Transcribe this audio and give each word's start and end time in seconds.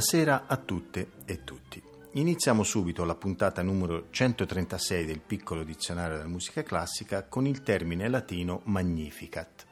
Buonasera 0.00 0.46
a 0.46 0.56
tutte 0.56 1.10
e 1.26 1.44
tutti. 1.44 1.82
Iniziamo 2.12 2.62
subito 2.62 3.04
la 3.04 3.16
puntata 3.16 3.60
numero 3.60 4.06
136 4.08 5.04
del 5.04 5.20
piccolo 5.20 5.62
dizionario 5.62 6.16
della 6.16 6.26
musica 6.26 6.62
classica 6.62 7.24
con 7.24 7.46
il 7.46 7.62
termine 7.62 8.08
latino 8.08 8.62
Magnificat, 8.64 9.66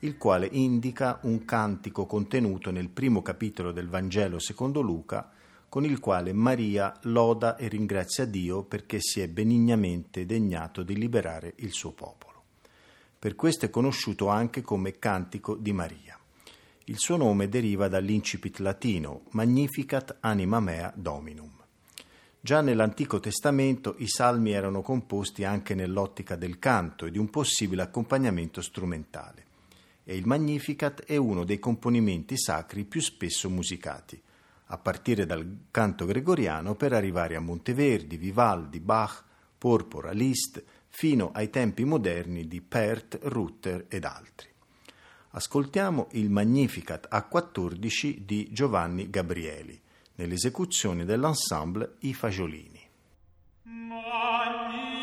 il 0.00 0.16
quale 0.16 0.48
indica 0.50 1.20
un 1.22 1.44
cantico 1.44 2.04
contenuto 2.06 2.72
nel 2.72 2.88
primo 2.88 3.22
capitolo 3.22 3.70
del 3.70 3.86
Vangelo 3.86 4.40
secondo 4.40 4.80
Luca, 4.80 5.30
con 5.68 5.84
il 5.84 6.00
quale 6.00 6.32
Maria 6.32 6.92
loda 7.02 7.54
e 7.54 7.68
ringrazia 7.68 8.24
Dio 8.24 8.64
perché 8.64 8.98
si 9.00 9.20
è 9.20 9.28
benignamente 9.28 10.26
degnato 10.26 10.82
di 10.82 10.96
liberare 10.96 11.52
il 11.58 11.70
suo 11.70 11.92
popolo. 11.92 12.42
Per 13.16 13.36
questo 13.36 13.66
è 13.66 13.70
conosciuto 13.70 14.26
anche 14.26 14.62
come 14.62 14.98
Cantico 14.98 15.54
di 15.54 15.72
Maria. 15.72 16.09
Il 16.84 16.98
suo 16.98 17.16
nome 17.16 17.48
deriva 17.48 17.88
dall'incipit 17.88 18.58
latino 18.58 19.22
Magnificat 19.30 20.16
anima 20.20 20.60
mea 20.60 20.92
dominum. 20.94 21.50
Già 22.40 22.60
nell'Antico 22.60 23.20
Testamento 23.20 23.94
i 23.98 24.08
salmi 24.08 24.52
erano 24.52 24.82
composti 24.82 25.44
anche 25.44 25.74
nell'ottica 25.74 26.36
del 26.36 26.58
canto 26.58 27.06
e 27.06 27.10
di 27.10 27.18
un 27.18 27.28
possibile 27.30 27.82
accompagnamento 27.82 28.60
strumentale 28.60 29.48
e 30.10 30.16
il 30.16 30.26
Magnificat 30.26 31.04
è 31.04 31.16
uno 31.16 31.44
dei 31.44 31.60
componimenti 31.60 32.36
sacri 32.36 32.82
più 32.82 33.00
spesso 33.00 33.48
musicati, 33.48 34.20
a 34.66 34.76
partire 34.76 35.24
dal 35.24 35.66
canto 35.70 36.04
gregoriano 36.04 36.74
per 36.74 36.92
arrivare 36.92 37.36
a 37.36 37.40
Monteverdi, 37.40 38.16
Vivaldi, 38.16 38.80
Bach, 38.80 39.22
Porpora, 39.56 40.10
Liszt, 40.10 40.64
fino 40.88 41.30
ai 41.32 41.48
tempi 41.48 41.84
moderni 41.84 42.48
di 42.48 42.60
Perth, 42.60 43.20
Rutter 43.22 43.86
ed 43.88 44.04
altri. 44.04 44.48
Ascoltiamo 45.32 46.08
il 46.12 46.28
Magnificat 46.28 47.08
A14 47.08 48.18
di 48.18 48.48
Giovanni 48.50 49.10
Gabrieli, 49.10 49.80
nell'esecuzione 50.16 51.04
dell'ensemble 51.04 51.94
I 52.00 52.14
Fagiolini. 52.14 52.88
di 53.62 54.99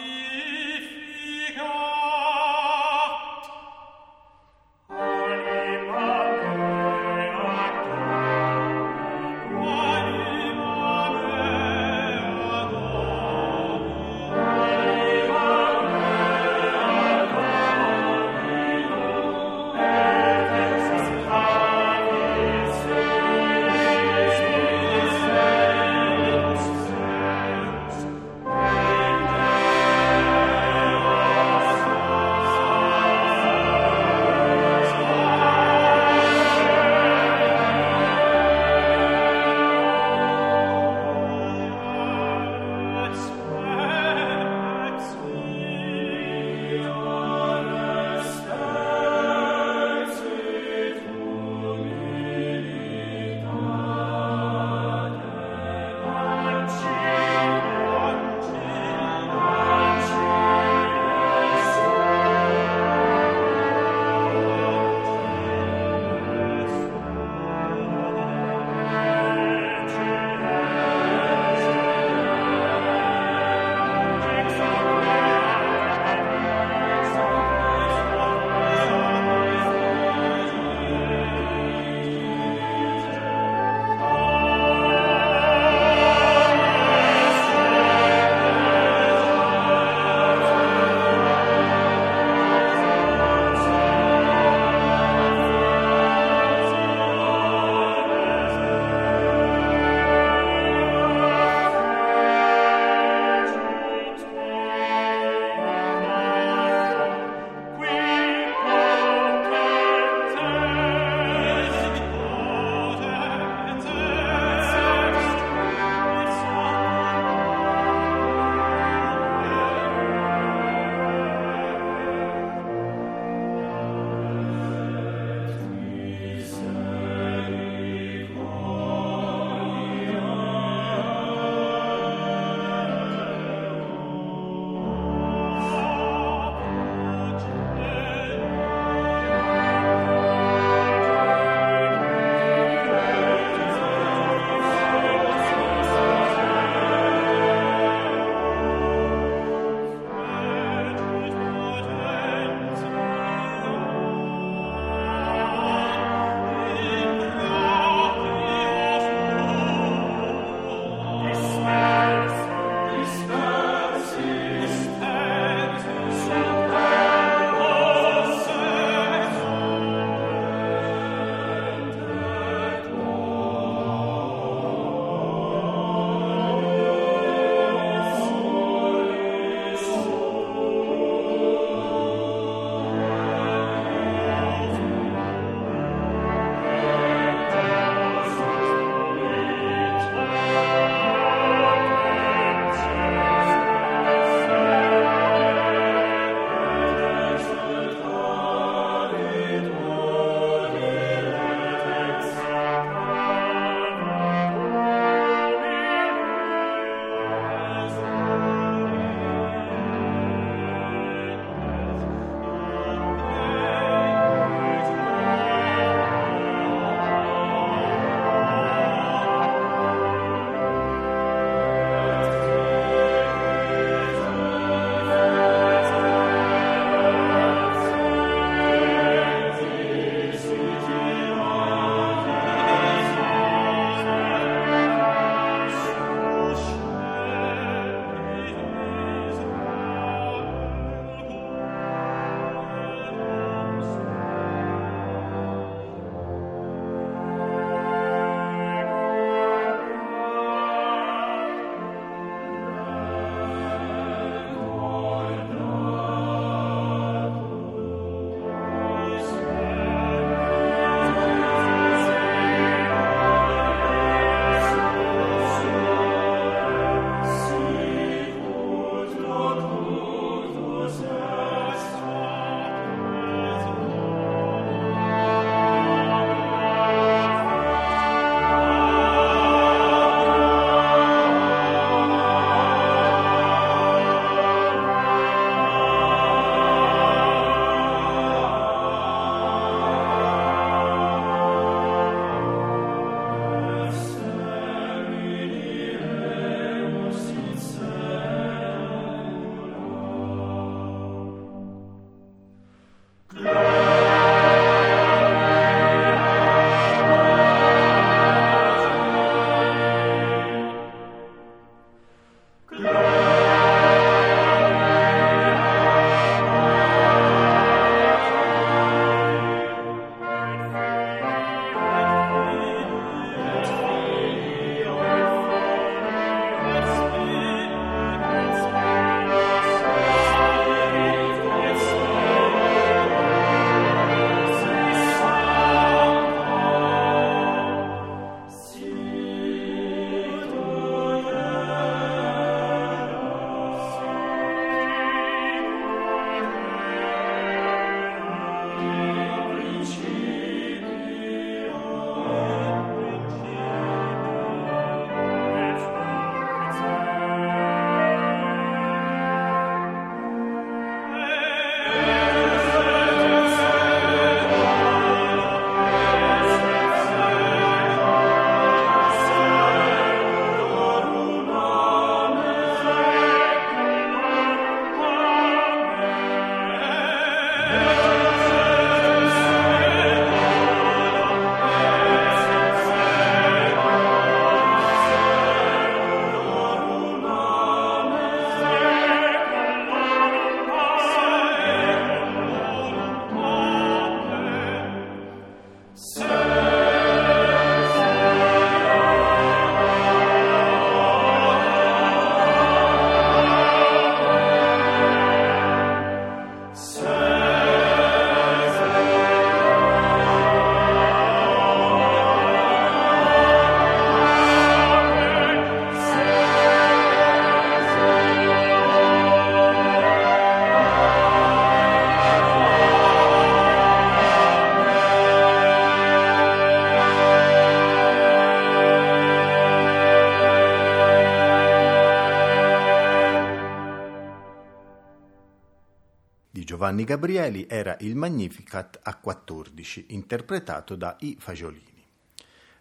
Giovanni 436.88 437.04
Gabrieli 437.04 437.66
era 437.68 437.98
il 438.00 438.16
Magnificat 438.16 439.02
a 439.04 439.18
14, 439.18 440.06
interpretato 440.12 440.96
da 440.96 441.18
I 441.20 441.36
Fagiolini. 441.38 442.02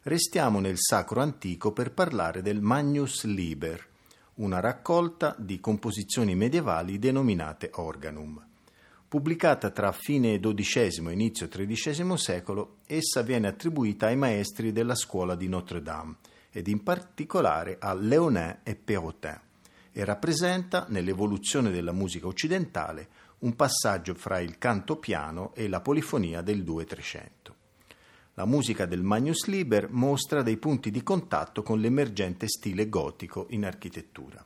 Restiamo 0.03 0.61
nel 0.61 0.77
sacro 0.79 1.21
antico 1.21 1.73
per 1.73 1.91
parlare 1.91 2.41
del 2.41 2.61
Magnus 2.61 3.25
Liber, 3.25 3.85
una 4.35 4.61
raccolta 4.61 5.35
di 5.37 5.59
composizioni 5.59 6.37
medievali 6.37 7.01
denominate 7.01 7.71
organum. 7.75 8.41
Pubblicata 9.09 9.71
tra 9.71 9.91
fine 9.91 10.39
XII 10.39 11.09
e 11.09 11.13
inizio 11.13 11.49
XIII 11.49 12.17
secolo, 12.17 12.77
essa 12.87 13.23
viene 13.23 13.49
attribuita 13.49 14.07
ai 14.07 14.17
maestri 14.17 14.71
della 14.71 14.95
scuola 14.95 15.35
di 15.35 15.49
Notre 15.49 15.83
Dame 15.83 16.15
ed 16.53 16.69
in 16.69 16.85
particolare 16.85 17.77
a 17.81 17.93
Léonin 17.93 18.59
e 18.63 18.77
Perrotin 18.77 19.41
e 19.91 20.05
rappresenta, 20.05 20.85
nell'evoluzione 20.91 21.71
della 21.71 21.91
musica 21.91 22.27
occidentale, 22.27 23.09
un 23.39 23.55
passaggio 23.55 24.15
fra 24.15 24.39
il 24.39 24.59
canto 24.59 24.97
piano 24.97 25.55
e 25.55 25.69
la 25.69 25.81
polifonia 25.81 26.41
del 26.41 26.63
2-300. 26.63 27.29
La 28.35 28.45
musica 28.45 28.87
del 28.87 29.03
Magnus 29.03 29.47
Liber 29.47 29.91
mostra 29.91 30.43
dei 30.43 30.57
punti 30.57 30.91
di 30.91 31.03
contatto 31.03 31.63
con 31.63 31.81
l'emergente 31.81 32.49
stile 32.49 32.89
gotico 32.89 33.47
in 33.51 33.65
architettura. 33.65 34.45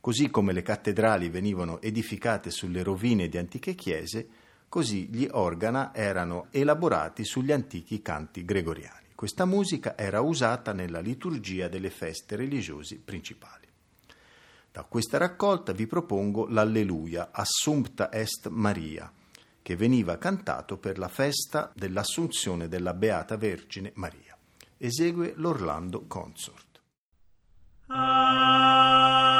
Così 0.00 0.30
come 0.30 0.52
le 0.52 0.62
cattedrali 0.62 1.28
venivano 1.28 1.80
edificate 1.80 2.50
sulle 2.50 2.82
rovine 2.82 3.28
di 3.28 3.38
antiche 3.38 3.74
chiese, 3.74 4.28
così 4.68 5.08
gli 5.08 5.28
organa 5.30 5.94
erano 5.94 6.46
elaborati 6.50 7.24
sugli 7.24 7.52
antichi 7.52 8.00
canti 8.00 8.44
gregoriani. 8.44 9.08
Questa 9.14 9.44
musica 9.44 9.98
era 9.98 10.22
usata 10.22 10.72
nella 10.72 11.00
liturgia 11.00 11.68
delle 11.68 11.90
feste 11.90 12.36
religiose 12.36 12.96
principali. 12.96 13.59
Da 14.72 14.84
questa 14.84 15.18
raccolta 15.18 15.72
vi 15.72 15.86
propongo 15.86 16.46
l'Alleluia, 16.46 17.30
Assumpta 17.32 18.12
est 18.12 18.48
Maria, 18.48 19.12
che 19.62 19.74
veniva 19.74 20.16
cantato 20.16 20.78
per 20.78 20.96
la 20.96 21.08
festa 21.08 21.72
dell'Assunzione 21.74 22.68
della 22.68 22.94
Beata 22.94 23.36
Vergine 23.36 23.90
Maria. 23.96 24.36
Esegue 24.76 25.32
l'Orlando 25.36 26.06
Consort. 26.06 26.80
Ah 27.86 29.39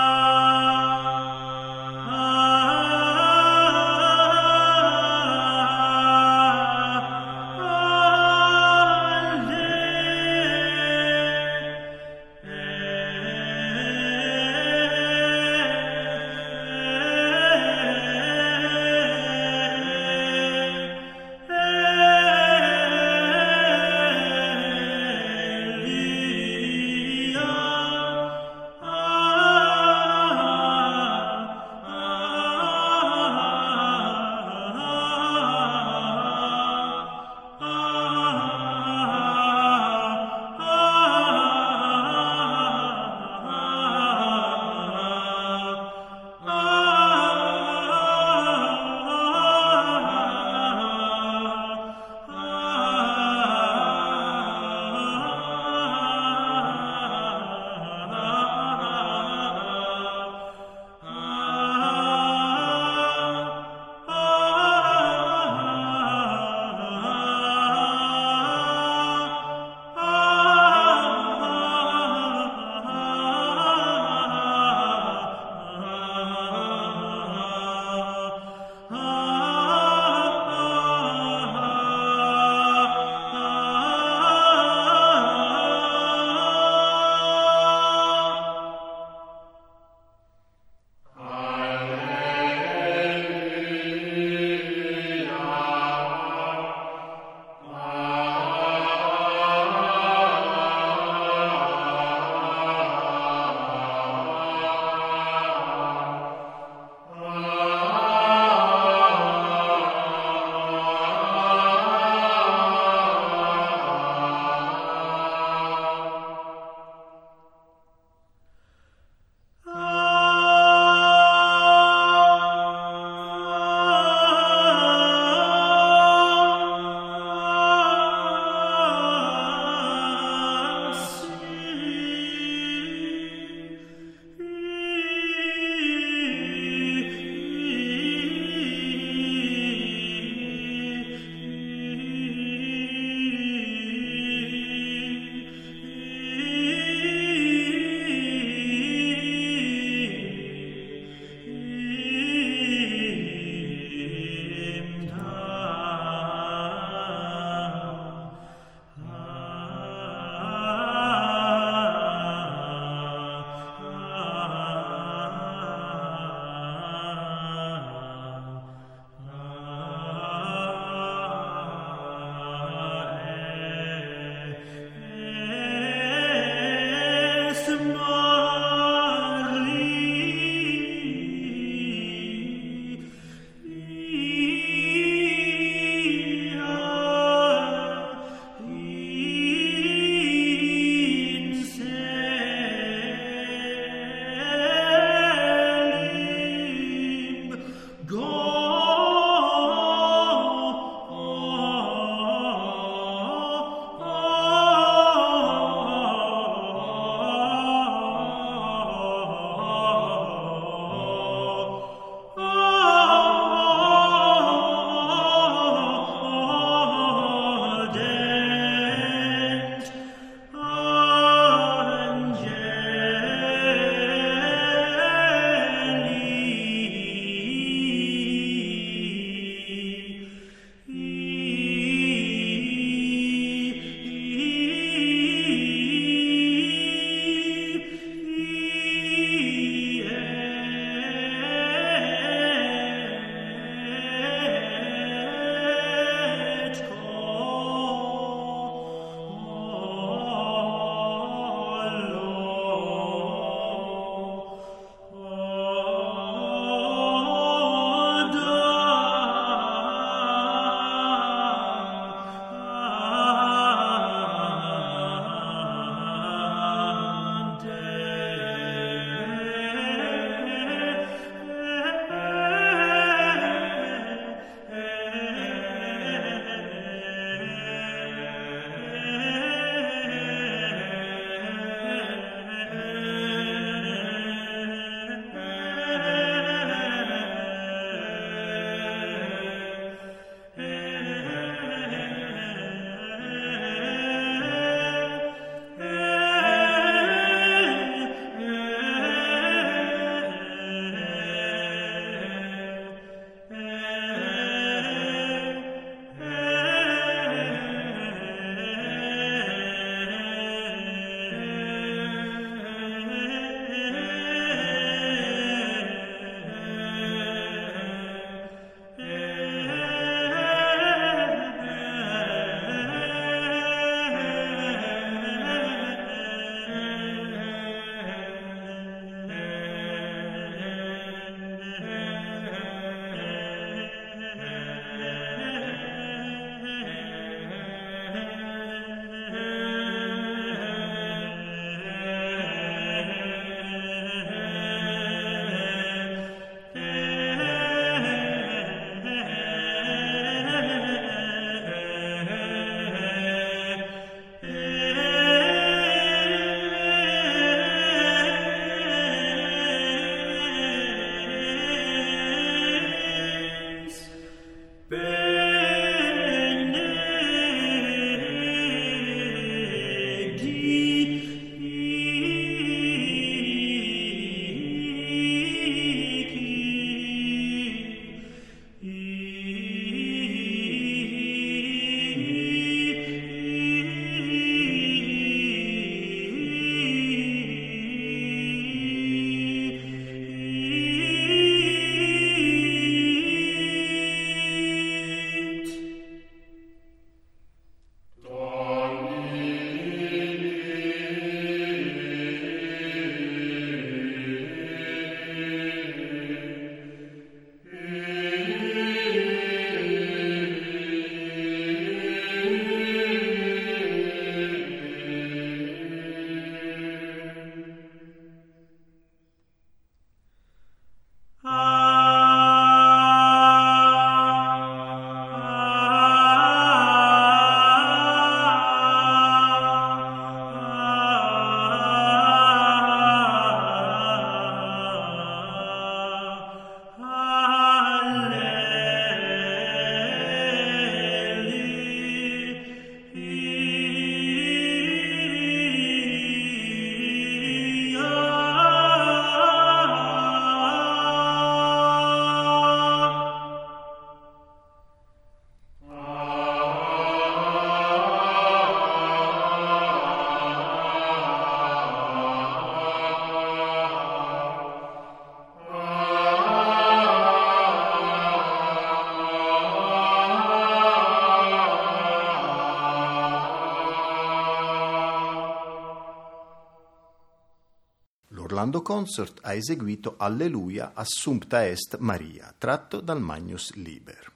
Orlando 478.61 478.83
Consort 478.83 479.39
ha 479.41 479.55
eseguito 479.55 480.17
Alleluia 480.19 480.93
Assumpta 480.93 481.67
Est 481.67 481.97
Maria, 481.97 482.55
tratto 482.59 483.01
dal 483.01 483.19
Magnus 483.19 483.73
Liber. 483.73 484.31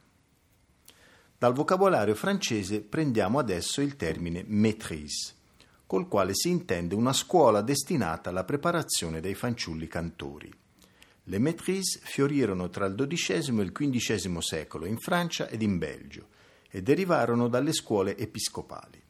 Dal 1.36 1.52
vocabolario 1.52 2.14
francese 2.14 2.80
prendiamo 2.80 3.38
adesso 3.38 3.82
il 3.82 3.96
termine 3.96 4.42
maîtrise, 4.46 5.34
col 5.86 6.08
quale 6.08 6.34
si 6.34 6.48
intende 6.48 6.94
una 6.94 7.12
scuola 7.12 7.60
destinata 7.60 8.30
alla 8.30 8.44
preparazione 8.44 9.20
dei 9.20 9.34
fanciulli 9.34 9.88
cantori. 9.88 10.50
Le 11.24 11.38
maîtrise 11.38 12.00
fiorirono 12.02 12.70
tra 12.70 12.86
il 12.86 12.94
XII 12.94 13.60
e 13.60 13.62
il 13.62 13.72
XV 13.72 14.38
secolo 14.38 14.86
in 14.86 14.96
Francia 14.96 15.48
ed 15.48 15.60
in 15.60 15.76
Belgio 15.76 16.28
e 16.70 16.80
derivarono 16.82 17.48
dalle 17.48 17.74
scuole 17.74 18.16
episcopali. 18.16 19.02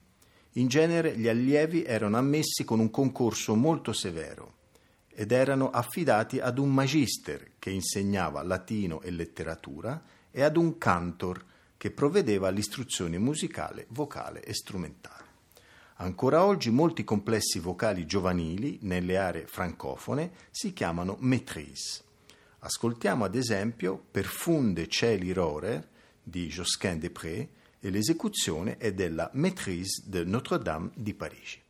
In 0.55 0.67
genere 0.67 1.17
gli 1.17 1.29
allievi 1.29 1.85
erano 1.85 2.17
ammessi 2.17 2.65
con 2.65 2.81
un 2.81 2.91
concorso 2.91 3.55
molto 3.55 3.93
severo 3.93 4.63
ed 5.15 5.33
erano 5.33 5.71
affidati 5.71 6.41
ad 6.41 6.59
un 6.59 6.73
magister 6.73 7.53
che 7.59 7.71
insegnava 7.71 8.43
latino 8.43 9.01
e 9.01 9.11
letteratura 9.11 10.03
e 10.31 10.43
ad 10.43 10.57
un 10.57 10.77
cantor 10.79 11.45
che 11.77 11.91
provvedeva 11.91 12.49
all'istruzione 12.49 13.19
musicale, 13.19 13.87
vocale 13.91 14.43
e 14.43 14.55
strumentale. 14.55 15.23
Ancora 15.97 16.45
oggi 16.45 16.71
molti 16.71 17.05
complessi 17.05 17.61
vocali 17.61 18.05
giovanili 18.05 18.79
nelle 18.83 19.17
aree 19.17 19.47
francofone 19.47 20.33
si 20.51 20.73
chiamano 20.73 21.17
maîtrise. 21.21 22.03
Ascoltiamo 22.61 23.25
ad 23.25 23.35
esempio 23.35 24.03
Perfunde 24.11 24.89
cieli 24.89 25.33
rorer 25.33 25.87
di 26.23 26.49
Josquin 26.49 26.99
Després 26.99 27.47
e 27.79 27.91
l'esecuzione 27.91 28.79
è 28.79 28.95
della 28.95 29.31
Maîtrise 29.35 30.03
de 30.07 30.25
Notre-Dame 30.25 30.91
di 30.95 31.13
Parigi. 31.13 31.63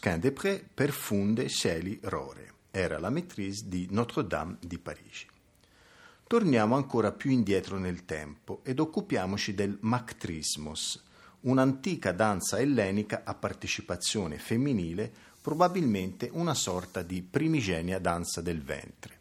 Josquin 0.00 0.18
des 0.18 0.32
Prés 0.32 0.64
per 0.72 0.92
funde 0.92 1.46
cieli 1.50 1.98
rore. 2.04 2.54
Era 2.70 2.98
la 2.98 3.10
maîtrise 3.10 3.68
di 3.68 3.86
Notre-Dame 3.90 4.56
di 4.58 4.78
Parigi. 4.78 5.26
Torniamo 6.26 6.74
ancora 6.74 7.12
più 7.12 7.30
indietro 7.30 7.76
nel 7.76 8.06
tempo 8.06 8.60
ed 8.62 8.80
occupiamoci 8.80 9.52
del 9.52 9.76
Mactrismos, 9.82 11.04
un'antica 11.40 12.12
danza 12.12 12.58
ellenica 12.58 13.24
a 13.24 13.34
partecipazione 13.34 14.38
femminile, 14.38 15.12
probabilmente 15.38 16.30
una 16.32 16.54
sorta 16.54 17.02
di 17.02 17.20
primigenia 17.20 17.98
danza 17.98 18.40
del 18.40 18.62
ventre. 18.62 19.18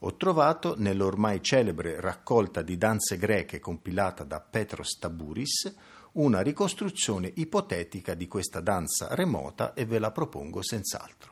Ho 0.00 0.16
trovato 0.16 0.74
nell'ormai 0.76 1.42
celebre 1.42 1.98
raccolta 1.98 2.60
di 2.60 2.76
danze 2.76 3.16
greche 3.16 3.58
compilata 3.58 4.24
da 4.24 4.38
Petros 4.40 4.98
Taburis 4.98 5.74
una 6.12 6.40
ricostruzione 6.40 7.30
ipotetica 7.36 8.14
di 8.14 8.26
questa 8.26 8.60
danza 8.60 9.14
remota 9.14 9.74
e 9.74 9.84
ve 9.84 9.98
la 9.98 10.10
propongo 10.10 10.62
senz'altro. 10.62 11.29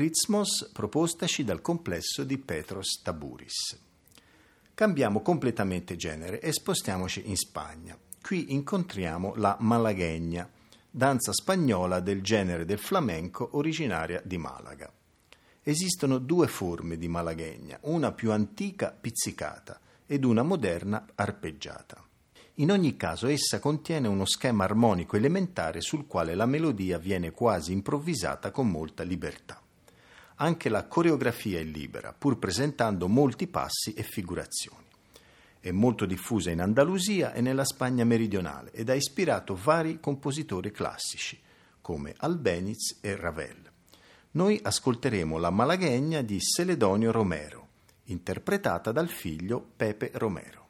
Macrismos 0.00 0.70
propostaci 0.72 1.44
dal 1.44 1.60
complesso 1.60 2.24
di 2.24 2.38
Petros 2.38 3.02
Taburis. 3.02 3.78
Cambiamo 4.72 5.20
completamente 5.20 5.94
genere 5.96 6.40
e 6.40 6.54
spostiamoci 6.54 7.28
in 7.28 7.36
Spagna. 7.36 7.98
Qui 8.22 8.54
incontriamo 8.54 9.34
la 9.36 9.58
malaguegna, 9.60 10.48
danza 10.90 11.34
spagnola 11.34 12.00
del 12.00 12.22
genere 12.22 12.64
del 12.64 12.78
flamenco 12.78 13.50
originaria 13.58 14.22
di 14.24 14.38
Malaga. 14.38 14.90
Esistono 15.62 16.16
due 16.16 16.46
forme 16.46 16.96
di 16.96 17.06
malaguegna, 17.06 17.80
una 17.82 18.10
più 18.12 18.32
antica 18.32 18.96
pizzicata 18.98 19.78
ed 20.06 20.24
una 20.24 20.42
moderna 20.42 21.08
arpeggiata. 21.14 22.02
In 22.54 22.70
ogni 22.70 22.96
caso 22.96 23.26
essa 23.26 23.58
contiene 23.58 24.08
uno 24.08 24.24
schema 24.24 24.64
armonico 24.64 25.16
elementare 25.16 25.82
sul 25.82 26.06
quale 26.06 26.34
la 26.34 26.46
melodia 26.46 26.96
viene 26.96 27.32
quasi 27.32 27.72
improvvisata 27.72 28.50
con 28.50 28.70
molta 28.70 29.02
libertà. 29.02 29.59
Anche 30.42 30.70
la 30.70 30.86
coreografia 30.86 31.58
è 31.58 31.62
libera, 31.62 32.14
pur 32.16 32.38
presentando 32.38 33.08
molti 33.08 33.46
passi 33.46 33.92
e 33.92 34.02
figurazioni. 34.02 34.86
È 35.60 35.70
molto 35.70 36.06
diffusa 36.06 36.50
in 36.50 36.62
Andalusia 36.62 37.34
e 37.34 37.42
nella 37.42 37.66
Spagna 37.66 38.04
meridionale 38.04 38.70
ed 38.72 38.88
ha 38.88 38.94
ispirato 38.94 39.54
vari 39.54 40.00
compositori 40.00 40.70
classici 40.70 41.38
come 41.82 42.14
Albeniz 42.16 43.00
e 43.02 43.16
Ravel. 43.16 43.70
Noi 44.32 44.58
ascolteremo 44.62 45.36
la 45.36 45.50
Malaguegna 45.50 46.22
di 46.22 46.40
Celedonio 46.40 47.12
Romero, 47.12 47.68
interpretata 48.04 48.92
dal 48.92 49.10
figlio 49.10 49.62
Pepe 49.76 50.10
Romero. 50.14 50.68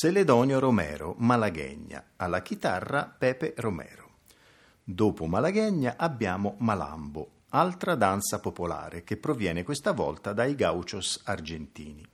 Celedonio 0.00 0.58
Romero, 0.58 1.14
Malaghegna, 1.16 2.12
alla 2.16 2.42
chitarra 2.42 3.14
Pepe 3.18 3.54
Romero. 3.56 4.16
Dopo 4.84 5.24
Malaghegna 5.24 5.94
abbiamo 5.96 6.56
Malambo, 6.58 7.39
altra 7.50 7.94
danza 7.94 8.38
popolare 8.38 9.02
che 9.02 9.16
proviene 9.16 9.62
questa 9.64 9.92
volta 9.92 10.32
dai 10.32 10.54
gauchos 10.54 11.20
argentini. 11.24 12.06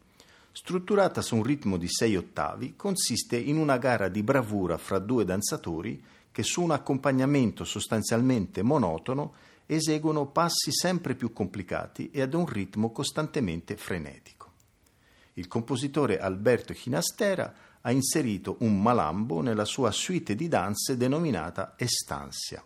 Strutturata 0.50 1.20
su 1.20 1.36
un 1.36 1.42
ritmo 1.42 1.76
di 1.76 1.88
sei 1.88 2.16
ottavi, 2.16 2.76
consiste 2.76 3.36
in 3.36 3.58
una 3.58 3.76
gara 3.76 4.08
di 4.08 4.22
bravura 4.22 4.78
fra 4.78 4.98
due 4.98 5.26
danzatori 5.26 6.02
che 6.32 6.42
su 6.42 6.62
un 6.62 6.70
accompagnamento 6.70 7.64
sostanzialmente 7.64 8.62
monotono 8.62 9.34
eseguono 9.66 10.26
passi 10.26 10.72
sempre 10.72 11.14
più 11.14 11.32
complicati 11.32 12.10
e 12.10 12.22
ad 12.22 12.32
un 12.32 12.46
ritmo 12.46 12.90
costantemente 12.90 13.76
frenetico. 13.76 14.52
Il 15.34 15.48
compositore 15.48 16.18
Alberto 16.18 16.72
Chinastera 16.72 17.54
ha 17.82 17.90
inserito 17.90 18.56
un 18.60 18.80
malambo 18.80 19.42
nella 19.42 19.66
sua 19.66 19.90
suite 19.90 20.34
di 20.34 20.48
danze 20.48 20.96
denominata 20.96 21.74
Estancia. 21.76 22.64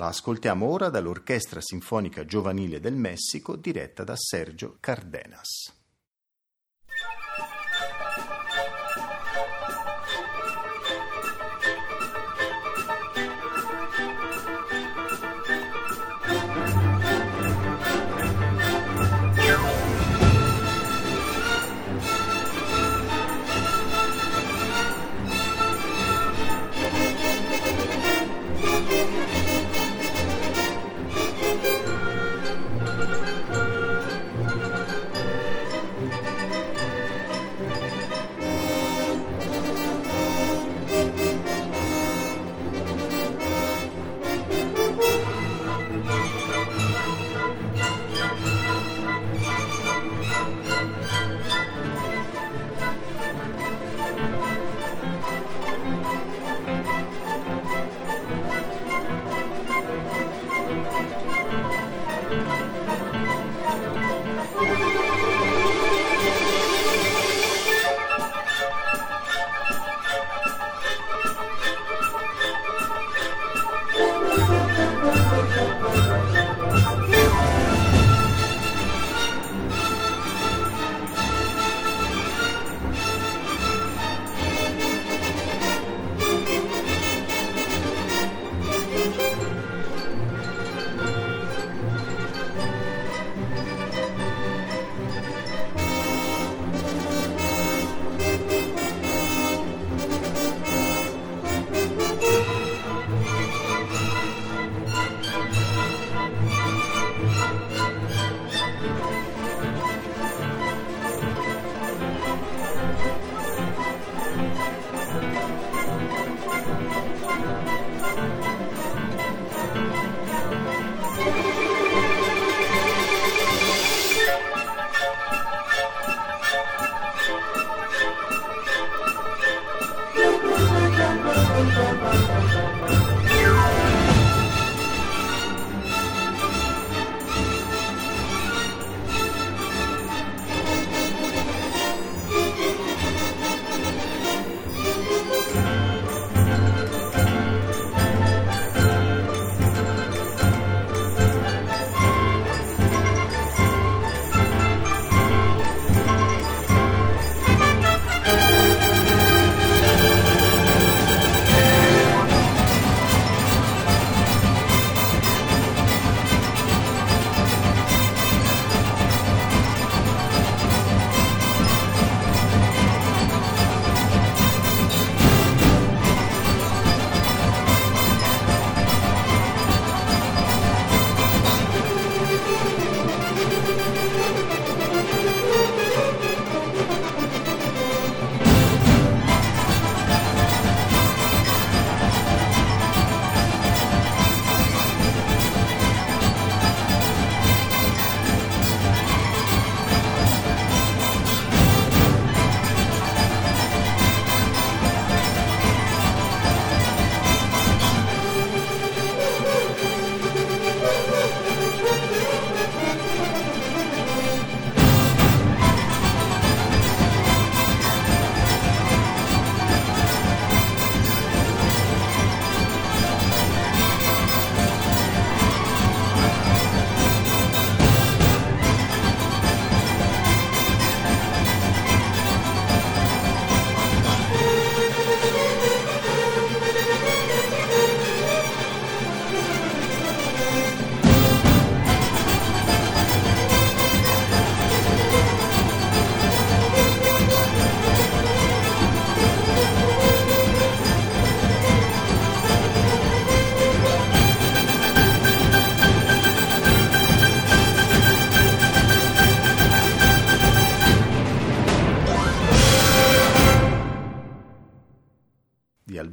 La 0.00 0.06
ascoltiamo 0.06 0.64
ora 0.64 0.88
dall'Orchestra 0.88 1.60
Sinfonica 1.60 2.24
Giovanile 2.24 2.80
del 2.80 2.94
Messico 2.94 3.54
diretta 3.54 4.02
da 4.02 4.16
Sergio 4.16 4.78
Cardenas. 4.80 5.79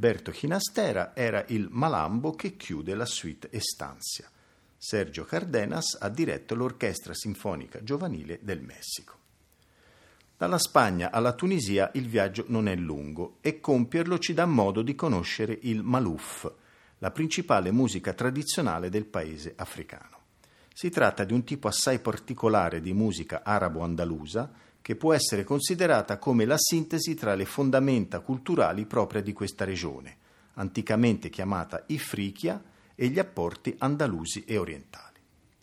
Alberto 0.07 0.31
Chinastera 0.31 1.13
era 1.13 1.43
il 1.49 1.67
Malambo 1.69 2.31
che 2.31 2.55
chiude 2.55 2.95
la 2.95 3.03
suite 3.03 3.49
Estancia. 3.51 4.29
Sergio 4.77 5.25
Cardenas 5.25 5.97
ha 5.99 6.07
diretto 6.07 6.55
l'Orchestra 6.55 7.13
Sinfonica 7.13 7.83
Giovanile 7.83 8.39
del 8.41 8.61
Messico. 8.61 9.17
Dalla 10.37 10.59
Spagna 10.59 11.11
alla 11.11 11.33
Tunisia 11.33 11.91
il 11.95 12.07
viaggio 12.07 12.45
non 12.47 12.69
è 12.69 12.75
lungo 12.77 13.39
e 13.41 13.59
compierlo 13.59 14.17
ci 14.17 14.33
dà 14.33 14.45
modo 14.45 14.81
di 14.81 14.95
conoscere 14.95 15.59
il 15.63 15.83
Malouf, 15.83 16.53
la 16.99 17.11
principale 17.11 17.71
musica 17.71 18.13
tradizionale 18.13 18.87
del 18.87 19.07
paese 19.07 19.55
africano. 19.57 20.19
Si 20.71 20.89
tratta 20.89 21.25
di 21.25 21.33
un 21.33 21.43
tipo 21.43 21.67
assai 21.67 21.99
particolare 21.99 22.79
di 22.79 22.93
musica 22.93 23.41
arabo-andalusa 23.43 24.53
che 24.87 24.95
può 24.95 25.13
essere 25.13 25.43
considerata 25.43 26.17
come 26.17 26.45
la 26.45 26.55
sintesi 26.57 27.13
tra 27.13 27.35
le 27.35 27.43
fondamenta 27.43 28.21
culturali 28.21 28.85
proprie 28.85 29.21
di 29.21 29.33
questa 29.33 29.65
regione, 29.65 30.15
anticamente 30.53 31.27
chiamata 31.27 31.83
Ifrichia, 31.87 32.63
e 32.95 33.09
gli 33.09 33.19
apporti 33.19 33.75
andalusi 33.79 34.45
e 34.45 34.55
orientali. 34.55 35.19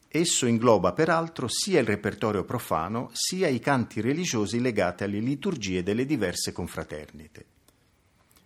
Esso 0.08 0.44
ingloba 0.44 0.92
peraltro 0.92 1.48
sia 1.48 1.80
il 1.80 1.86
repertorio 1.86 2.44
profano 2.44 3.08
sia 3.14 3.48
i 3.48 3.60
canti 3.60 4.02
religiosi 4.02 4.60
legati 4.60 5.04
alle 5.04 5.20
liturgie 5.20 5.82
delle 5.82 6.04
diverse 6.04 6.52
confraternite 6.52 7.46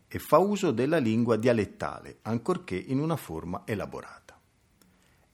e 0.06 0.18
fa 0.20 0.38
uso 0.38 0.70
della 0.70 0.98
lingua 0.98 1.34
dialettale, 1.34 2.18
ancorché 2.22 2.76
in 2.76 3.00
una 3.00 3.16
forma 3.16 3.62
elaborata. 3.64 4.40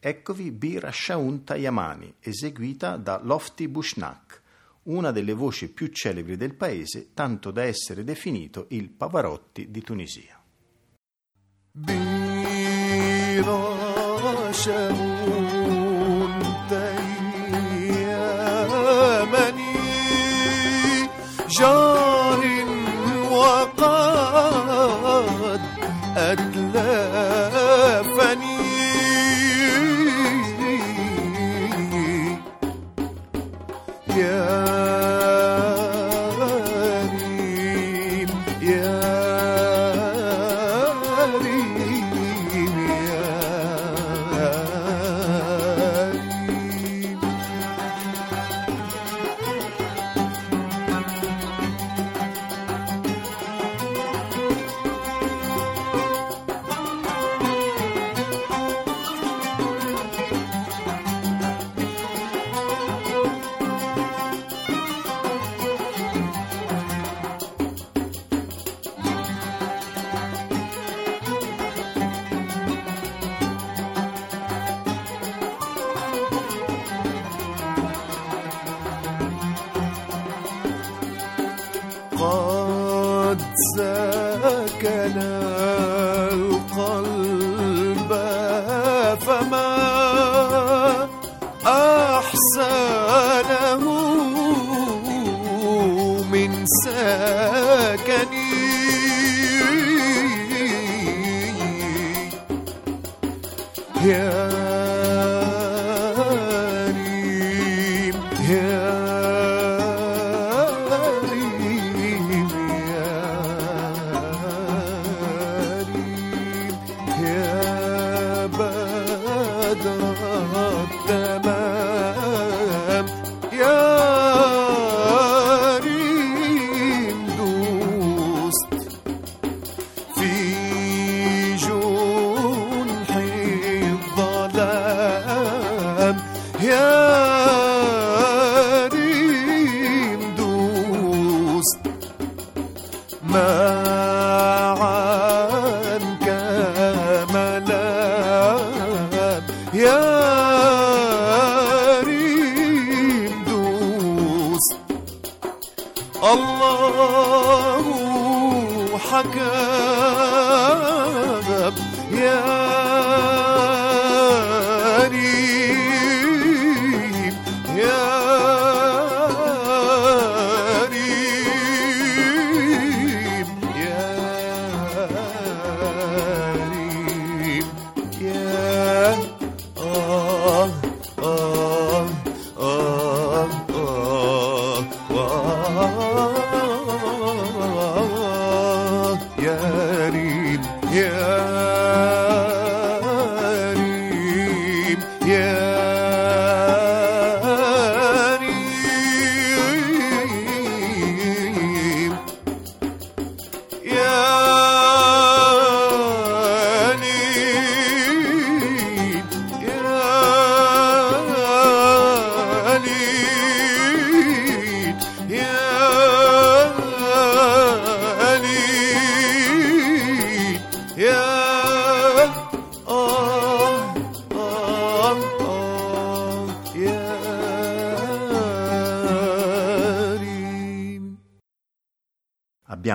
Eccovi 0.01 0.51
Bir 0.53 0.88
Shaun 0.90 1.45
Tayamani, 1.45 2.14
eseguita 2.20 2.97
da 2.97 3.20
Lofty 3.22 3.68
Bushnak, 3.68 4.40
una 4.85 5.11
delle 5.11 5.32
voci 5.32 5.70
più 5.70 5.89
celebri 5.89 6.37
del 6.37 6.55
paese, 6.55 7.11
tanto 7.14 7.51
da 7.51 7.62
essere 7.62 8.05
definito 8.05 8.66
il 8.70 8.91
Pavarotti 8.91 9.70
di 9.70 9.80
Tunisia. 9.82 10.43
Bir 11.76 12.24
قد 82.24 83.42
سكنت 83.76 85.43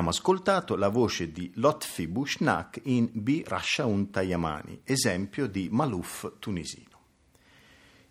Ascoltato 0.09 0.75
la 0.75 0.89
voce 0.89 1.31
di 1.31 1.51
Lotfi 1.57 2.07
Bushnak 2.07 2.81
in 2.85 3.11
Bi 3.13 3.43
Rashaun 3.45 4.09
Tayamani, 4.09 4.81
esempio 4.83 5.45
di 5.45 5.69
Malouf 5.71 6.39
tunisino. 6.39 6.97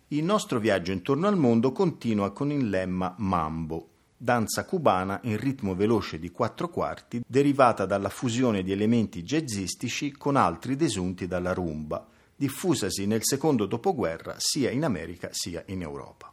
Il 0.07 0.23
nostro 0.23 0.59
viaggio 0.59 0.93
intorno 0.93 1.27
al 1.27 1.35
mondo 1.35 1.73
continua 1.73 2.31
con 2.31 2.51
il 2.53 2.69
lemma 2.69 3.13
Mambo, 3.17 3.89
danza 4.15 4.63
cubana 4.63 5.19
in 5.23 5.35
ritmo 5.35 5.75
veloce 5.75 6.19
di 6.19 6.31
quattro 6.31 6.69
quarti, 6.69 7.21
derivata 7.27 7.85
dalla 7.85 8.07
fusione 8.07 8.63
di 8.63 8.71
elementi 8.71 9.21
jazzistici 9.21 10.13
con 10.13 10.37
altri 10.37 10.77
desunti 10.77 11.27
dalla 11.27 11.51
rumba, 11.51 12.07
diffusasi 12.33 13.07
nel 13.07 13.25
secondo 13.25 13.65
dopoguerra 13.65 14.35
sia 14.37 14.69
in 14.69 14.85
America 14.85 15.27
sia 15.33 15.61
in 15.65 15.81
Europa. 15.81 16.31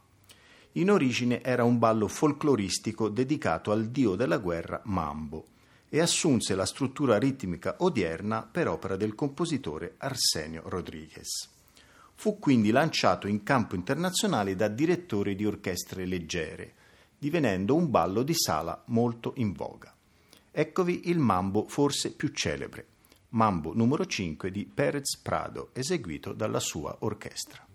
In 0.73 0.91
origine 0.91 1.43
era 1.43 1.65
un 1.65 1.77
ballo 1.77 2.07
folcloristico 2.07 3.09
dedicato 3.09 3.73
al 3.73 3.87
dio 3.87 4.15
della 4.15 4.37
guerra 4.37 4.79
Mambo 4.85 5.55
e 5.89 5.99
assunse 5.99 6.55
la 6.55 6.65
struttura 6.65 7.17
ritmica 7.17 7.75
odierna 7.79 8.43
per 8.43 8.67
opera 8.67 8.95
del 8.95 9.15
compositore 9.15 9.95
Arsenio 9.97 10.63
Rodriguez. 10.65 11.49
Fu 12.15 12.39
quindi 12.39 12.71
lanciato 12.71 13.27
in 13.27 13.43
campo 13.43 13.75
internazionale 13.75 14.55
da 14.55 14.67
direttori 14.67 15.35
di 15.35 15.45
orchestre 15.45 16.05
leggere, 16.05 16.73
divenendo 17.17 17.75
un 17.75 17.89
ballo 17.89 18.23
di 18.23 18.33
sala 18.33 18.81
molto 18.87 19.33
in 19.37 19.53
voga. 19.53 19.93
Eccovi 20.51 21.09
il 21.09 21.19
mambo 21.19 21.67
forse 21.67 22.11
più 22.11 22.29
celebre, 22.29 22.87
Mambo 23.29 23.73
numero 23.75 24.05
5 24.05 24.49
di 24.49 24.65
Perez 24.65 25.17
Prado, 25.17 25.71
eseguito 25.73 26.31
dalla 26.31 26.61
sua 26.61 26.95
orchestra. 26.99 27.66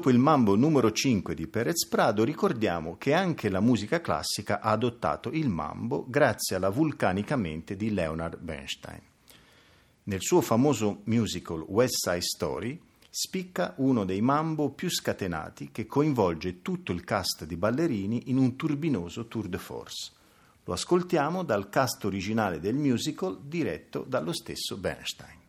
Dopo 0.00 0.16
il 0.16 0.18
mambo 0.18 0.56
numero 0.56 0.92
5 0.92 1.34
di 1.34 1.46
Perez 1.46 1.86
Prado 1.86 2.24
ricordiamo 2.24 2.96
che 2.96 3.12
anche 3.12 3.50
la 3.50 3.60
musica 3.60 4.00
classica 4.00 4.60
ha 4.60 4.70
adottato 4.70 5.30
il 5.30 5.50
mambo 5.50 6.06
grazie 6.08 6.56
alla 6.56 6.70
vulcanica 6.70 7.36
mente 7.36 7.76
di 7.76 7.92
Leonard 7.92 8.38
Bernstein. 8.38 9.02
Nel 10.04 10.22
suo 10.22 10.40
famoso 10.40 11.02
musical 11.04 11.62
West 11.68 11.96
Side 11.96 12.22
Story 12.22 12.80
spicca 13.10 13.74
uno 13.76 14.06
dei 14.06 14.22
mambo 14.22 14.70
più 14.70 14.88
scatenati 14.88 15.68
che 15.70 15.84
coinvolge 15.84 16.62
tutto 16.62 16.92
il 16.92 17.04
cast 17.04 17.44
di 17.44 17.56
ballerini 17.56 18.30
in 18.30 18.38
un 18.38 18.56
turbinoso 18.56 19.26
tour 19.26 19.48
de 19.48 19.58
force. 19.58 20.12
Lo 20.64 20.72
ascoltiamo 20.72 21.42
dal 21.42 21.68
cast 21.68 22.06
originale 22.06 22.58
del 22.58 22.76
musical 22.76 23.38
diretto 23.42 24.02
dallo 24.08 24.32
stesso 24.32 24.78
Bernstein. 24.78 25.39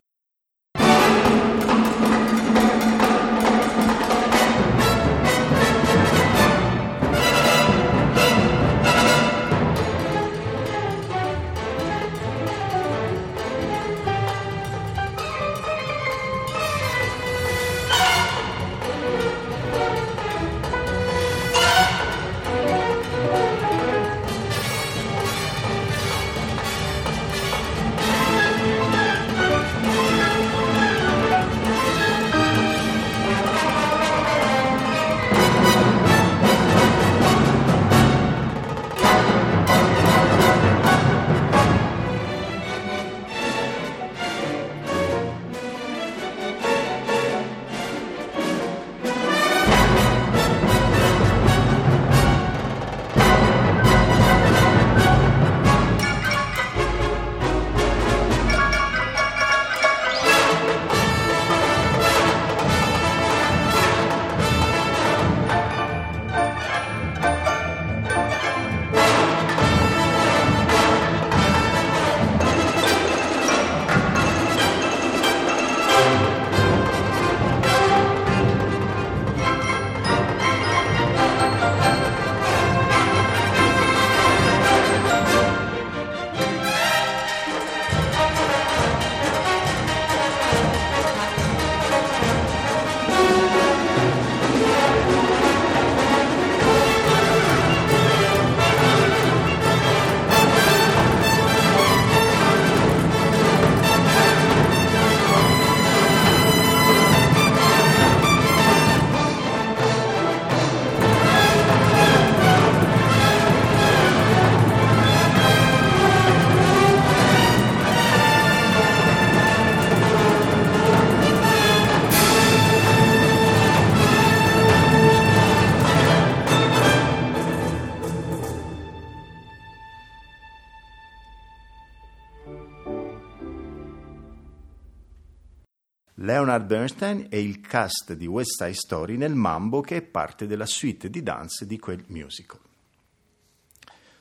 Leonard 136.51 136.67
Bernstein 136.67 137.27
e 137.29 137.41
il 137.41 137.61
cast 137.61 138.11
di 138.11 138.25
West 138.25 138.61
Side 138.61 138.73
Story 138.73 139.15
nel 139.15 139.35
Mambo 139.35 139.79
che 139.79 139.95
è 139.95 140.01
parte 140.01 140.47
della 140.47 140.65
suite 140.65 141.09
di 141.09 141.23
dance 141.23 141.65
di 141.65 141.79
quel 141.79 142.03
musical. 142.07 142.59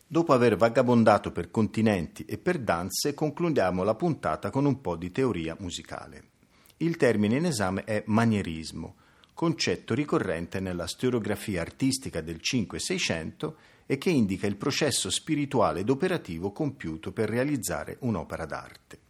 Dopo 0.06 0.32
aver 0.32 0.56
vagabondato 0.56 1.32
per 1.32 1.50
continenti 1.50 2.24
e 2.26 2.38
per 2.38 2.60
danze, 2.60 3.14
concludiamo 3.14 3.82
la 3.82 3.96
puntata 3.96 4.50
con 4.50 4.64
un 4.64 4.80
po' 4.80 4.94
di 4.94 5.10
teoria 5.10 5.56
musicale. 5.58 6.28
Il 6.76 6.96
termine 6.96 7.36
in 7.36 7.46
esame 7.46 7.82
è 7.82 8.04
manierismo, 8.06 8.94
concetto 9.34 9.92
ricorrente 9.92 10.60
nella 10.60 10.86
storiografia 10.86 11.62
artistica 11.62 12.20
del 12.20 12.38
5-600 12.40 13.54
e 13.86 13.98
che 13.98 14.10
indica 14.10 14.46
il 14.46 14.56
processo 14.56 15.10
spirituale 15.10 15.80
ed 15.80 15.90
operativo 15.90 16.52
compiuto 16.52 17.10
per 17.10 17.28
realizzare 17.28 17.96
un'opera 18.00 18.46
d'arte. 18.46 19.09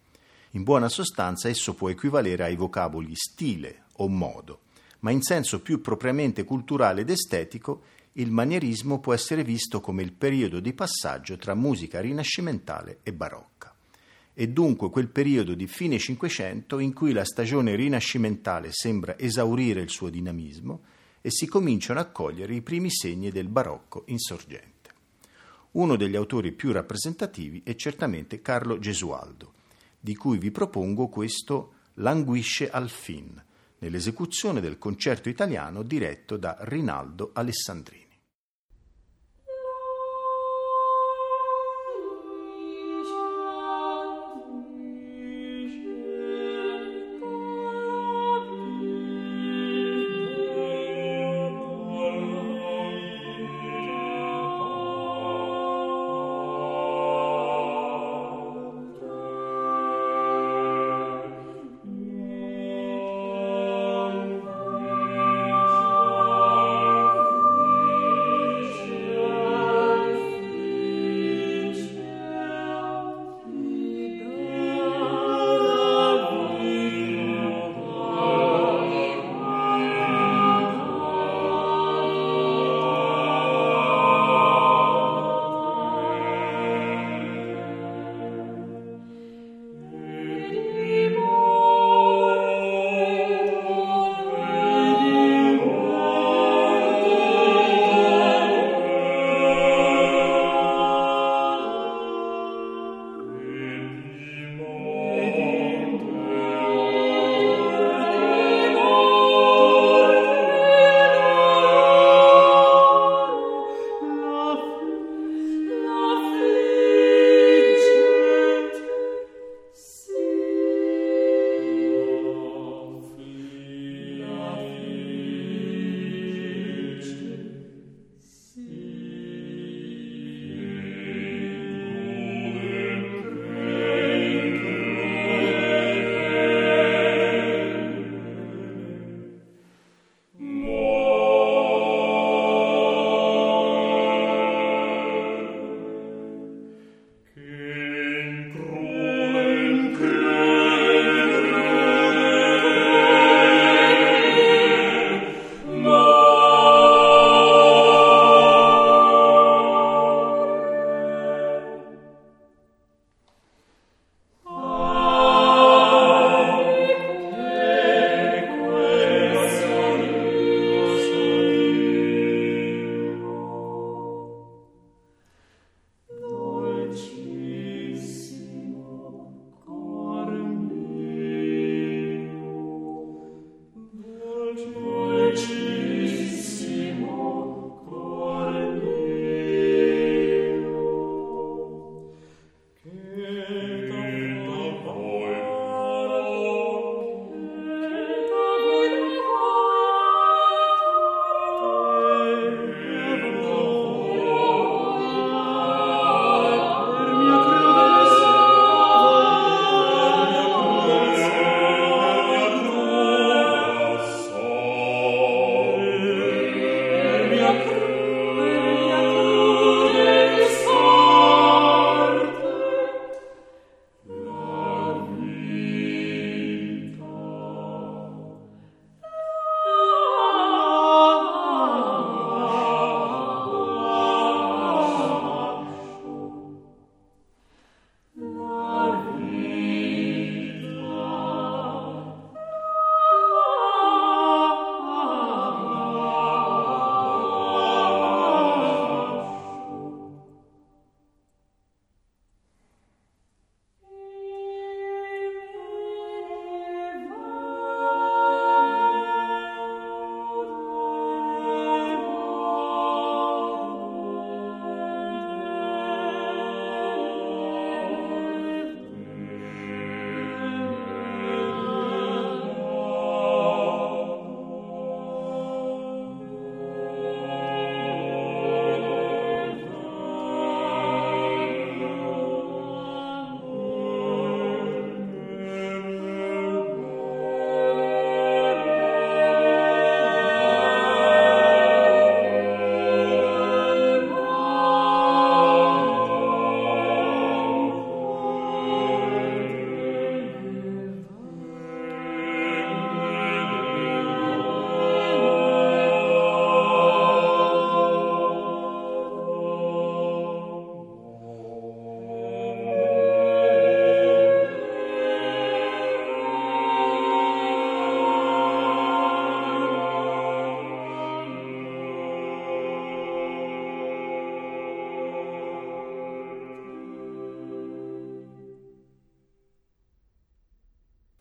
In 0.54 0.64
buona 0.64 0.88
sostanza 0.88 1.48
esso 1.48 1.74
può 1.74 1.90
equivalere 1.90 2.42
ai 2.42 2.56
vocaboli 2.56 3.14
stile 3.14 3.84
o 3.98 4.08
modo, 4.08 4.62
ma 5.00 5.12
in 5.12 5.22
senso 5.22 5.60
più 5.60 5.80
propriamente 5.80 6.42
culturale 6.42 7.02
ed 7.02 7.10
estetico 7.10 7.82
il 8.14 8.32
manierismo 8.32 8.98
può 8.98 9.14
essere 9.14 9.44
visto 9.44 9.80
come 9.80 10.02
il 10.02 10.12
periodo 10.12 10.58
di 10.58 10.72
passaggio 10.72 11.36
tra 11.36 11.54
musica 11.54 12.00
rinascimentale 12.00 12.98
e 13.04 13.12
barocca. 13.12 13.72
È 14.32 14.46
dunque 14.48 14.90
quel 14.90 15.08
periodo 15.08 15.54
di 15.54 15.68
fine 15.68 15.98
Cinquecento 15.98 16.80
in 16.80 16.92
cui 16.94 17.12
la 17.12 17.24
stagione 17.24 17.76
rinascimentale 17.76 18.70
sembra 18.72 19.16
esaurire 19.16 19.80
il 19.80 19.90
suo 19.90 20.08
dinamismo 20.08 20.80
e 21.20 21.30
si 21.30 21.46
cominciano 21.46 22.00
a 22.00 22.06
cogliere 22.06 22.54
i 22.54 22.62
primi 22.62 22.90
segni 22.90 23.30
del 23.30 23.48
barocco 23.48 24.02
insorgente. 24.06 24.68
Uno 25.72 25.94
degli 25.94 26.16
autori 26.16 26.50
più 26.50 26.72
rappresentativi 26.72 27.60
è 27.64 27.76
certamente 27.76 28.42
Carlo 28.42 28.80
Gesualdo, 28.80 29.52
di 30.00 30.16
cui 30.16 30.38
vi 30.38 30.50
propongo 30.50 31.08
questo 31.08 31.74
Languisce 31.94 32.70
al 32.70 32.88
fin, 32.88 33.40
nell'esecuzione 33.78 34.60
del 34.60 34.78
concerto 34.78 35.28
italiano 35.28 35.82
diretto 35.82 36.36
da 36.36 36.56
Rinaldo 36.60 37.30
Alessandrini. 37.34 38.09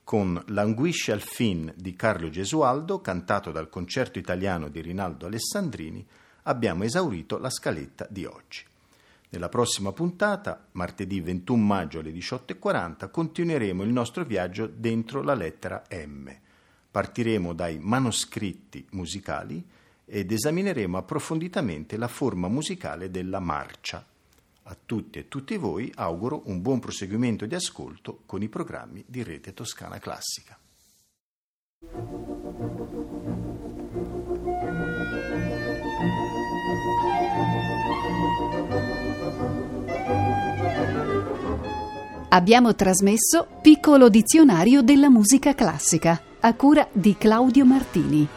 Con 0.09 0.41
Languisce 0.47 1.11
al 1.11 1.21
fin 1.21 1.71
di 1.75 1.95
Carlo 1.95 2.31
Gesualdo, 2.31 2.99
cantato 2.99 3.51
dal 3.51 3.69
concerto 3.69 4.17
italiano 4.17 4.67
di 4.67 4.81
Rinaldo 4.81 5.27
Alessandrini, 5.27 6.03
abbiamo 6.45 6.83
esaurito 6.83 7.37
la 7.37 7.51
scaletta 7.51 8.07
di 8.09 8.25
oggi. 8.25 8.65
Nella 9.29 9.49
prossima 9.49 9.91
puntata, 9.91 10.65
martedì 10.71 11.21
21 11.21 11.63
maggio 11.63 11.99
alle 11.99 12.09
18.40, 12.09 13.11
continueremo 13.11 13.83
il 13.83 13.91
nostro 13.91 14.23
viaggio 14.23 14.65
dentro 14.65 15.21
la 15.21 15.35
lettera 15.35 15.83
M. 15.91 16.27
Partiremo 16.89 17.53
dai 17.53 17.77
manoscritti 17.77 18.87
musicali 18.93 19.63
ed 20.05 20.31
esamineremo 20.31 20.97
approfonditamente 20.97 21.97
la 21.97 22.07
forma 22.07 22.47
musicale 22.47 23.11
della 23.11 23.39
marcia 23.39 24.03
a 24.63 24.77
tutti 24.85 25.19
e 25.19 25.27
tutti 25.27 25.57
voi 25.57 25.91
auguro 25.95 26.43
un 26.45 26.61
buon 26.61 26.79
proseguimento 26.79 27.45
di 27.45 27.55
ascolto 27.55 28.21
con 28.25 28.41
i 28.41 28.49
programmi 28.49 29.03
di 29.07 29.23
Rete 29.23 29.53
Toscana 29.53 29.99
Classica. 29.99 30.57
Abbiamo 42.31 42.75
trasmesso 42.75 43.47
Piccolo 43.61 44.07
dizionario 44.07 44.81
della 44.81 45.09
musica 45.09 45.55
classica 45.55 46.21
a 46.41 46.53
cura 46.53 46.87
di 46.91 47.15
Claudio 47.17 47.65
Martini. 47.65 48.27